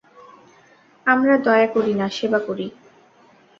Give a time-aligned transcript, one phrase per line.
[1.05, 2.67] আমরা দয়া করি না, সেবা করি।